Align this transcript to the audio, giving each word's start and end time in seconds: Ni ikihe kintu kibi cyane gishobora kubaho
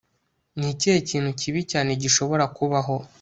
Ni 0.57 0.67
ikihe 0.73 0.97
kintu 1.09 1.29
kibi 1.39 1.61
cyane 1.71 1.91
gishobora 2.01 2.43
kubaho 2.55 2.95